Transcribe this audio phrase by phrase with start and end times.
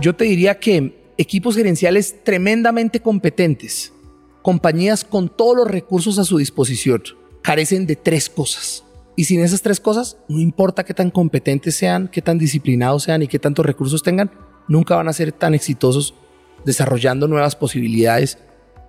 [0.00, 3.92] Yo te diría que equipos gerenciales tremendamente competentes,
[4.42, 7.02] compañías con todos los recursos a su disposición,
[7.42, 8.84] carecen de tres cosas.
[9.14, 13.22] Y sin esas tres cosas, no importa qué tan competentes sean, qué tan disciplinados sean
[13.22, 14.30] y qué tantos recursos tengan,
[14.68, 16.14] nunca van a ser tan exitosos
[16.64, 18.38] desarrollando nuevas posibilidades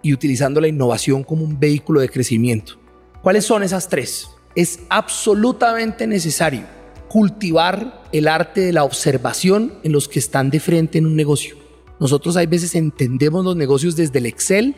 [0.02, 2.80] y utilizando la innovación como un vehículo de crecimiento.
[3.22, 4.30] ¿Cuáles son esas tres?
[4.56, 6.64] Es absolutamente necesario
[7.08, 11.58] cultivar el arte de la observación en los que están de frente en un negocio.
[12.00, 14.76] Nosotros hay veces entendemos los negocios desde el Excel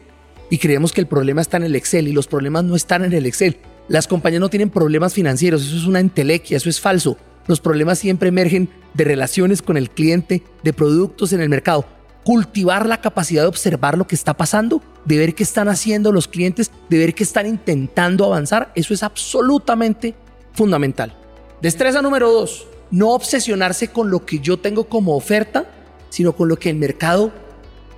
[0.49, 3.13] y creemos que el problema está en el Excel y los problemas no están en
[3.13, 3.57] el Excel.
[3.89, 7.17] Las compañías no tienen problemas financieros, eso es una entelequia, eso es falso.
[7.47, 11.85] Los problemas siempre emergen de relaciones con el cliente, de productos en el mercado.
[12.23, 16.27] Cultivar la capacidad de observar lo que está pasando, de ver qué están haciendo los
[16.27, 20.15] clientes, de ver qué están intentando avanzar, eso es absolutamente
[20.53, 21.15] fundamental.
[21.61, 25.65] Destreza número dos, no obsesionarse con lo que yo tengo como oferta,
[26.09, 27.33] sino con lo que el mercado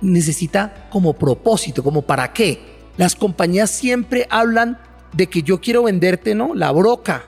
[0.00, 2.58] necesita como propósito, como para qué.
[2.96, 4.76] Las compañías siempre hablan
[5.12, 6.52] de que yo quiero venderte, ¿no?
[6.52, 7.26] La broca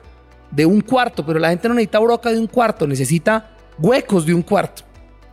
[0.51, 4.33] de un cuarto, pero la gente no necesita broca de un cuarto, necesita huecos de
[4.33, 4.83] un cuarto.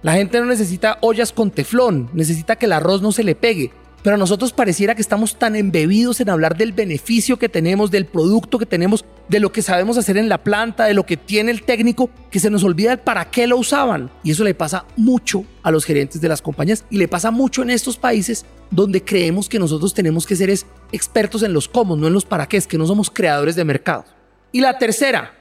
[0.02, 3.72] La gente no necesita ollas con teflón, necesita que el arroz no se le pegue.
[4.08, 8.06] Pero a nosotros pareciera que estamos tan embebidos en hablar del beneficio que tenemos, del
[8.06, 11.50] producto que tenemos, de lo que sabemos hacer en la planta, de lo que tiene
[11.50, 14.10] el técnico, que se nos olvida el para qué lo usaban.
[14.24, 17.60] Y eso le pasa mucho a los gerentes de las compañías y le pasa mucho
[17.60, 20.48] en estos países donde creemos que nosotros tenemos que ser
[20.90, 23.64] expertos en los cómo, no en los para qué, es que no somos creadores de
[23.66, 24.06] mercado.
[24.52, 25.34] Y la tercera,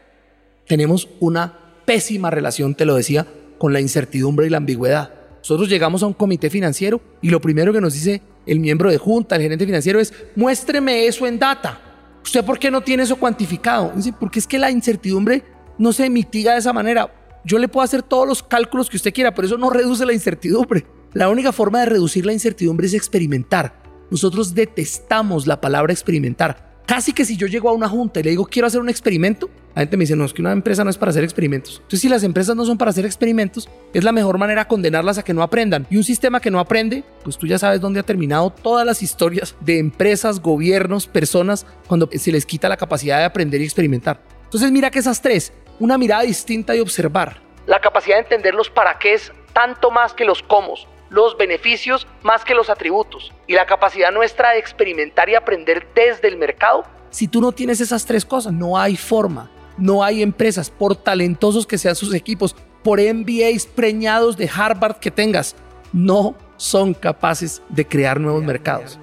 [0.68, 3.28] tenemos una pésima relación, te lo decía,
[3.60, 5.14] con la incertidumbre y la ambigüedad.
[5.38, 8.98] Nosotros llegamos a un comité financiero y lo primero que nos dice el miembro de
[8.98, 11.80] junta, el gerente financiero, es muéstreme eso en data.
[12.24, 13.92] ¿Usted por qué no tiene eso cuantificado?
[13.96, 15.44] Dice, porque es que la incertidumbre
[15.78, 17.14] no se mitiga de esa manera.
[17.46, 20.14] Yo le puedo hacer todos los cálculos que usted quiera, pero eso no reduce la
[20.14, 20.86] incertidumbre.
[21.14, 23.82] La única forma de reducir la incertidumbre es experimentar.
[24.12, 26.67] Nosotros detestamos la palabra experimentar.
[26.88, 29.50] Casi que si yo llego a una junta y le digo quiero hacer un experimento,
[29.76, 31.80] la gente me dice no, es que una empresa no es para hacer experimentos.
[31.80, 35.24] Entonces si las empresas no son para hacer experimentos, es la mejor manera condenarlas a
[35.24, 35.86] que no aprendan.
[35.90, 39.04] Y un sistema que no aprende, pues tú ya sabes dónde ha terminado todas las
[39.04, 44.22] historias de empresas, gobiernos, personas, cuando se les quita la capacidad de aprender y experimentar.
[44.46, 47.42] Entonces mira que esas tres, una mirada distinta y observar.
[47.66, 50.76] La capacidad de entender los para qué es tanto más que los cómo
[51.10, 56.28] los beneficios más que los atributos y la capacidad nuestra de experimentar y aprender desde
[56.28, 56.84] el mercado.
[57.10, 61.66] Si tú no tienes esas tres cosas, no hay forma, no hay empresas, por talentosos
[61.66, 65.56] que sean sus equipos, por MBAs preñados de Harvard que tengas,
[65.94, 69.00] no son capaces de crear nuevos mercados.